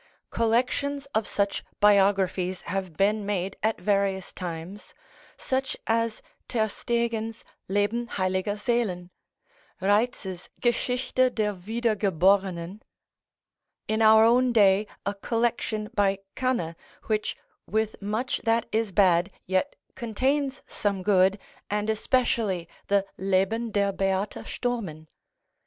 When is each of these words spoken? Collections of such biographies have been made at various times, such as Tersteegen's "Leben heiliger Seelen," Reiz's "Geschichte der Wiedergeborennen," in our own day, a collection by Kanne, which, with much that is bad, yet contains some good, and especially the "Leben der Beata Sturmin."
Collections 0.31 1.05
of 1.13 1.27
such 1.27 1.63
biographies 1.79 2.61
have 2.61 2.97
been 2.97 3.23
made 3.23 3.55
at 3.61 3.79
various 3.79 4.33
times, 4.33 4.95
such 5.37 5.77
as 5.85 6.23
Tersteegen's 6.49 7.45
"Leben 7.67 8.07
heiliger 8.07 8.57
Seelen," 8.57 9.11
Reiz's 9.79 10.49
"Geschichte 10.59 11.29
der 11.29 11.53
Wiedergeborennen," 11.53 12.81
in 13.87 14.01
our 14.01 14.25
own 14.25 14.51
day, 14.51 14.87
a 15.05 15.13
collection 15.13 15.87
by 15.93 16.17
Kanne, 16.35 16.75
which, 17.03 17.37
with 17.67 18.01
much 18.01 18.41
that 18.43 18.65
is 18.71 18.91
bad, 18.91 19.29
yet 19.45 19.75
contains 19.93 20.63
some 20.65 21.03
good, 21.03 21.37
and 21.69 21.91
especially 21.91 22.67
the 22.87 23.05
"Leben 23.19 23.69
der 23.69 23.91
Beata 23.91 24.45
Sturmin." 24.45 25.05